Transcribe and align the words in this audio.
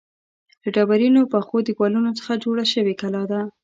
له 0.61 0.69
ډبرینو 0.75 1.21
پخو 1.33 1.57
دیوالونو 1.67 2.11
څخه 2.19 2.41
جوړه 2.43 2.65
شوې 2.73 2.93
کلا 3.01 3.23
ده. 3.31 3.41